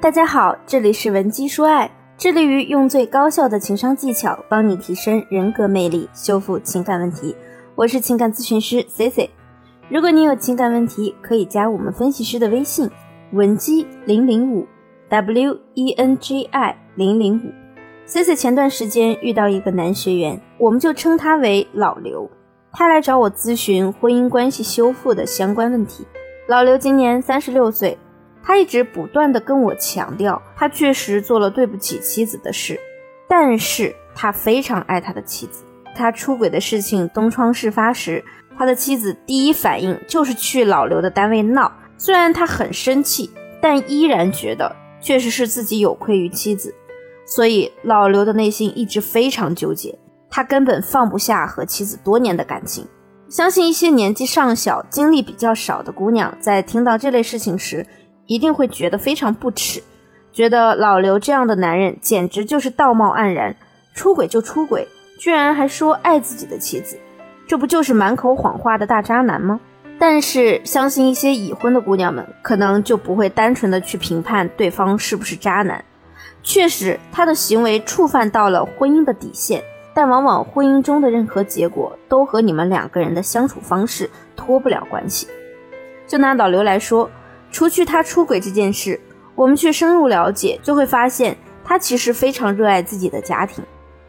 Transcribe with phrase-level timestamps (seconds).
[0.00, 7.34] 大家好，这里是文姬说爱，致力于用最高效的情商技巧帮你提升人格魅力，修复情感问题。
[7.74, 9.28] 我是情感咨询师 C C。
[9.88, 12.88] 如果你有情感问题，可以加我们分析师的微信
[13.32, 14.64] 文姬零零五
[15.08, 17.50] W E N G I 零零五。
[18.06, 22.30] C C 前段时间遇到一个男学员，我们就称他为老刘。
[22.72, 26.06] 他来找我咨询婚姻关系修复的相关问题。
[26.46, 27.98] 老刘今年三十六岁。
[28.42, 32.80] 他一直不断的跟我强调，他确实做了对不起妻子的事，
[33.28, 35.64] 但是他非常爱他的妻子。
[35.94, 38.24] 他出轨的事情东窗事发时，
[38.56, 41.70] 他的妻子第一反应就是去老刘的单位闹。
[41.98, 43.30] 虽然他很生气，
[43.60, 46.74] 但依然觉得确实是自己有愧于妻子，
[47.26, 49.98] 所以老刘的内心一直非常纠结，
[50.30, 52.86] 他根本放不下和妻子多年的感情。
[53.28, 57.86] 相信一些年纪尚小、经历比较少的姑娘在听到这类事情时。
[58.28, 59.82] 一定会觉得非常不耻，
[60.34, 63.56] 觉得老刘这样的男人简直就是道貌岸然，
[63.94, 64.86] 出轨就出轨，
[65.18, 66.98] 居然还说爱自己的妻子，
[67.46, 69.58] 这不就是满口谎话的大渣男吗？
[69.98, 75.82] 但是相信一些已婚的姑娘们，可能就不会单纯的去评判对方是不是渣男。
[76.42, 85.26] 确实，他的行为触犯到了婚姻的底线，但往往婚姻中的任何结果都和你们两个人的相处方式脱不了关系。
[86.06, 87.10] 就拿老刘来说。
[87.58, 89.00] 除去他出轨这件事，
[89.34, 93.64] 我们去深入了解，就会发现他其实非常热爱自己的家庭。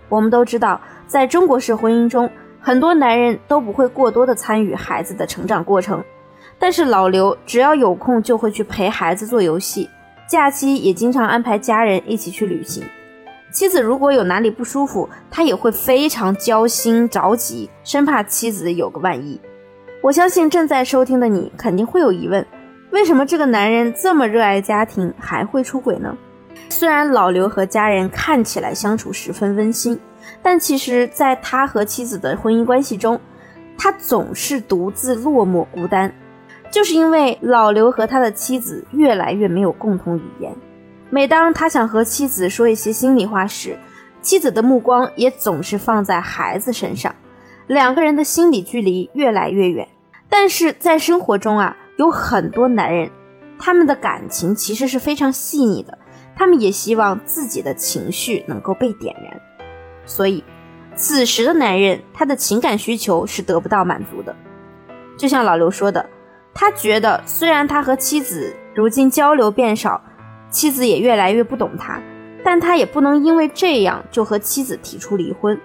[0.08, 2.30] 我们都知道，在中国式婚姻中，
[2.62, 6.04] 很多男人都不会过多的参与孩子的成长过程，
[6.60, 9.90] 但是老刘只要有空就会去陪孩子做游戏，
[10.30, 12.84] 假期也经常安排家人一起去旅行。
[13.52, 19.42] 妻子如果有哪里不舒服，他也会非常焦心着急，生怕妻子有个万一。
[20.04, 22.46] 我相信正在收听的你肯定会有疑问。
[22.92, 26.18] 为什么这个男人这么热爱家庭还会出轨呢？
[26.70, 30.00] 虽然老刘和家人看起来相处十分温馨，
[30.42, 33.20] 但其实，在他和妻子的婚姻关系中，
[33.78, 36.12] 他总是独自落寞孤单，
[36.72, 40.52] 就是因为老刘和他的妻子越来越没有共同语言。
[41.12, 43.78] 每当他想和妻子说一些心里话时，
[44.22, 47.16] 妻子的目光也总是放在孩子身上，
[47.68, 49.88] 两个人的心理距离越来越远。
[50.28, 51.78] 但是在生活中啊。
[52.00, 53.12] 有很多男人，
[53.60, 55.98] 他们的感情其实是非常细腻的，
[56.34, 59.42] 他们也希望自己的情绪能够被点燃，
[60.06, 60.42] 所以，
[60.96, 64.34] 此时的男人他的情感需求是得不到满足的。
[65.18, 66.10] 就像老刘说的，
[66.54, 70.02] 他觉得虽然他和妻子如今交流变少，
[70.50, 72.02] 妻子也越来越不懂他，
[72.46, 75.60] 但他也不能因为这样就和妻子提出离婚。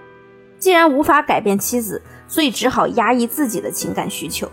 [0.59, 4.51] 既然无法改变妻子，所以只好压抑自己的情感需求。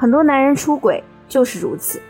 [0.00, 2.00] 很多男人出轨就是如此，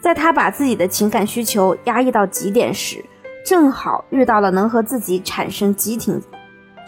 [0.00, 3.04] 在他把自己的情感需求压抑到极点时，
[3.46, 6.20] 正好遇到了能和自己产生激情、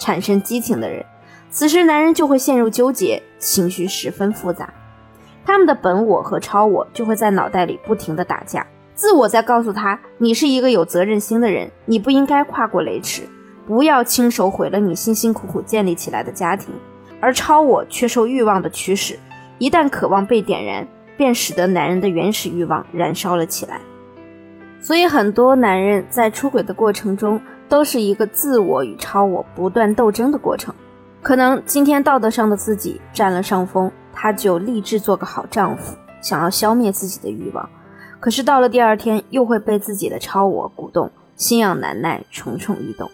[0.00, 1.06] 产生激情的人，
[1.50, 4.74] 此时男人就会陷入纠结，情绪十分复杂，
[5.46, 13.22] 他们的本我和超我就会在脑袋里不停的打架，自我在告诉他，你是一个有责任心的人，你不应该跨过雷池，
[13.68, 16.74] 不要亲手毁了你辛辛苦苦建立起来的家庭，
[17.20, 19.16] 而超我却受欲望的驱使。
[19.60, 20.88] 一旦渴望被点燃，
[21.18, 23.78] 便使得男人的原始欲望燃烧了起来。
[24.80, 27.38] 所以，很多男人在出轨的过程中，
[27.68, 30.74] 都是一个自我与超我不断斗争的过程。
[31.20, 37.68] 可能今天道德上的自己占了上风，他就立志做个好丈夫，想要消灭自己的欲望。
[38.18, 43.10] 可是到了第二天，又会被自己的超我鼓动，心痒难耐，蠢蠢欲动。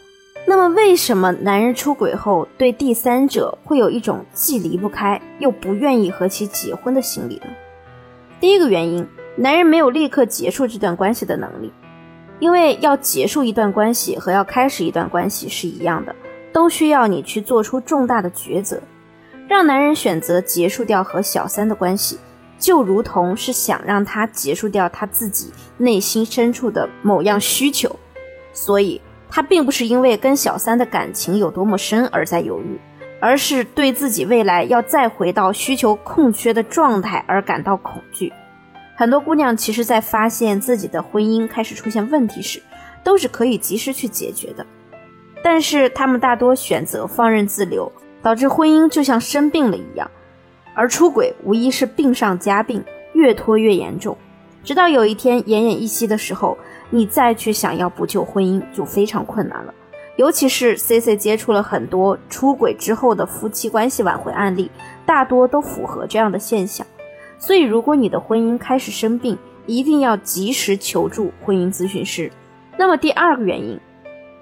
[0.48, 7.48] 那么，为什么男人出轨后对第三者会有一种既离不开又不愿意和其结婚的心理呢？
[8.38, 9.04] 第一个原因，
[9.34, 11.72] 男人没有立刻结束这段关系的能力，
[12.38, 16.14] 因为要结束一段关系和要开始一段关系是一样的，
[16.52, 18.80] 都需要你去做出重大的抉择。
[19.48, 22.18] 让男人选择结束掉和小三的关系，
[22.56, 27.96] 就如同是想让他结束掉他自己内心深处的某样需求，
[28.52, 29.00] 所以。
[29.28, 32.78] 他并不是因为跟小三的感情有多么深而在犹豫，
[33.20, 38.32] 而是对自己未来要再回到需求空缺的状态而感到恐惧。
[38.96, 42.62] 很多姑娘其实，在发现自己的婚姻开始出现问题时，
[43.04, 44.64] 都是可以及时去解决的，
[45.42, 50.10] 但是她们大多选择放任自流，导致婚姻就像生病了一样，
[50.74, 52.82] 而出轨无疑是病上加病，
[53.12, 54.16] 越拖越严重，
[54.66, 56.58] 直到有一天奄奄一息的时候。
[56.88, 59.74] 你再去想要补救婚姻就非常困难了，
[60.14, 64.70] 尤其是 C C 接触了很多出轨之后的夫妻关系挽回案例，
[65.04, 66.86] 大多都符合这样的现象。
[67.40, 69.36] 所以，如果你的婚姻开始生病，
[69.66, 72.30] 一定要及时求助婚姻咨询师。
[72.78, 73.80] 那么第二个原因，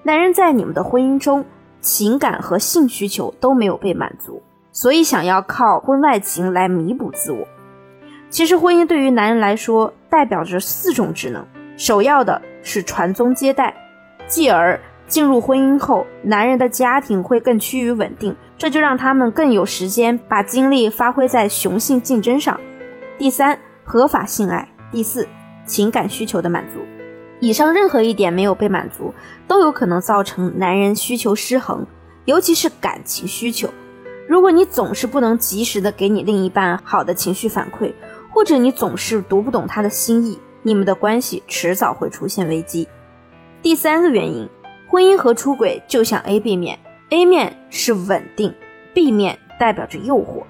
[0.03, 1.47] 男人在你们的婚姻中，
[1.81, 7.49] 情感和性需求都没有被满足，所以想要靠婚外情来弥补自我。
[8.29, 11.44] 其实婚姻对于男人来说，代表着四种职能，
[11.76, 13.75] 首要的是传宗接代，
[14.28, 22.61] 继而进入婚姻后，男人的家庭会更趋于稳定，这就让他们更有时间把精力发挥在雄性竞争上。
[23.19, 25.26] 第三，合法性爱；第四，
[25.66, 26.78] 情感需求的满足。
[27.40, 29.12] 以上任何一点没有被满足，
[29.49, 31.84] 都有可能造成男人需求失衡，
[32.25, 33.69] 尤其是感情需求。
[34.28, 37.93] 如果你总是不能及时的给你另一半好的情绪反馈，
[38.34, 42.88] 或者你总是读不懂他的心意，你们的关系迟早会出现危机。
[43.62, 44.48] 第三个原因，
[44.88, 48.52] 婚姻和出轨就像 A B 面，A 面是稳定
[48.92, 50.42] ，B 面代表着诱惑，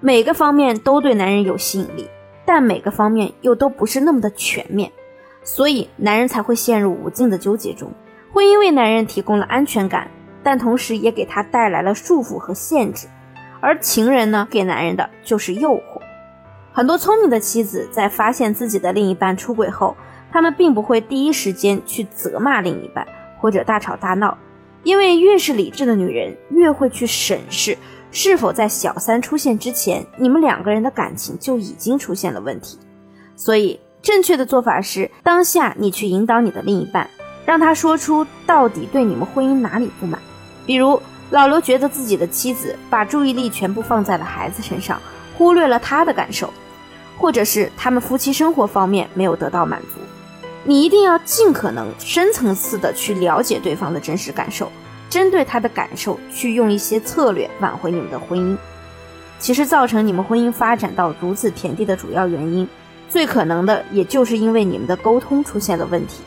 [0.00, 2.08] 每个方面都对男人有吸引力，
[2.46, 4.90] 但每个方面又都不是那么的全面，
[5.44, 7.92] 所以男人才会陷入无尽的纠结中。
[8.32, 10.10] 婚姻为男人提供了安全感，
[10.42, 13.08] 但同时也给他带来了束缚和限制，
[13.60, 15.89] 而情人呢，给男人的就是诱惑。
[16.72, 19.96] 很多聪明的妻子在发现自己的另一半出轨后，
[20.32, 23.06] 他们并不会第一时间去责骂另一半
[23.38, 24.38] 或者大吵大闹，
[24.84, 27.76] 因为越是理智的女人，越会去审视
[28.12, 32.78] 是否在小三出现之前，你们两个人的感情就已经出现了问题。
[33.34, 37.10] 所以，正确的做法是，当下你去引导你的另一半，
[37.44, 40.20] 让他说出到底对你们婚姻哪里不满。
[40.64, 45.00] 比如，老刘觉得自己的妻子把注意力全部放在了孩子身上。
[45.40, 46.52] 忽略了他的感受，
[47.16, 49.98] 或者是他们夫妻生活方面没有得到满足，
[50.64, 54.70] 你一定要尽可能深层次的去了解对方的真实感受，
[55.08, 58.54] 针对他的感受去用一些策略挽回你们的婚姻。
[59.38, 62.68] 其实造成你们婚姻发展到如此田地的主要原因，
[63.08, 66.20] 最可能的也就是因为你们的沟通出现了问题。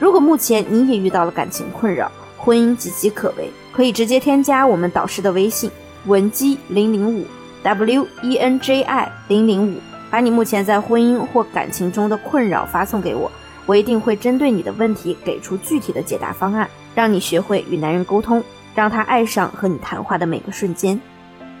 [0.00, 5.70] 如果目前你也遇到了感情困扰，婚姻岌岌可危，可以直接添加我们导师的微信
[6.06, 7.24] 文姬零零五。
[7.62, 9.78] W e n j i 零零五，
[10.10, 13.30] 把你目前在婚姻或感情中的困扰发送给我，
[13.66, 18.42] 我一定会针对你的问题给出具体的解答方案，让你学会与男人沟通，
[18.74, 21.00] 让他爱上和你谈话的每个瞬间。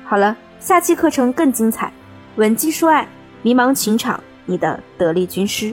[0.04, 1.92] 好了，下期课程更精彩，
[2.36, 3.06] 闻鸡说爱，
[3.42, 5.72] 迷茫情场，你的得力军师。